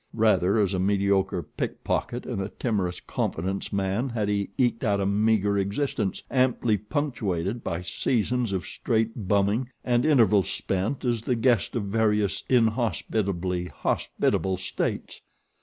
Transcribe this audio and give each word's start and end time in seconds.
Rather 0.15 0.57
as 0.57 0.73
a 0.73 0.79
mediocre 0.79 1.43
pickpocket 1.43 2.25
and 2.25 2.41
a 2.41 2.49
timorous 2.49 2.99
confidence 2.99 3.71
man 3.71 4.09
had 4.09 4.27
he 4.29 4.49
eked 4.57 4.83
out 4.83 4.99
a 4.99 5.05
meager 5.05 5.59
existence, 5.59 6.23
amply 6.31 6.75
punctuated 6.75 7.63
by 7.63 7.83
seasons 7.83 8.51
of 8.51 8.65
straight 8.65 9.27
bumming 9.27 9.69
and 9.85 10.03
intervals 10.03 10.49
spent 10.49 11.05
as 11.05 11.21
the 11.21 11.35
guest 11.35 11.75
of 11.75 11.83
various 11.83 12.43
inhospitably 12.49 13.65
hospitable 13.65 14.57
states. 14.57 15.21